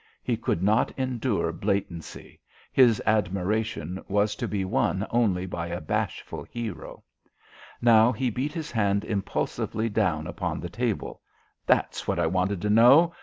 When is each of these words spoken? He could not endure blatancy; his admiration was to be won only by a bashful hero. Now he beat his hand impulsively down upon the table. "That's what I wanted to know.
He 0.23 0.35
could 0.35 0.63
not 0.63 0.91
endure 0.97 1.51
blatancy; 1.53 2.39
his 2.71 2.99
admiration 3.05 4.03
was 4.07 4.35
to 4.37 4.47
be 4.47 4.65
won 4.65 5.05
only 5.11 5.45
by 5.45 5.67
a 5.67 5.79
bashful 5.79 6.41
hero. 6.45 7.03
Now 7.83 8.11
he 8.11 8.31
beat 8.31 8.53
his 8.53 8.71
hand 8.71 9.05
impulsively 9.05 9.89
down 9.89 10.25
upon 10.25 10.59
the 10.59 10.69
table. 10.69 11.21
"That's 11.67 12.07
what 12.07 12.17
I 12.17 12.25
wanted 12.25 12.63
to 12.63 12.69
know. 12.71 13.13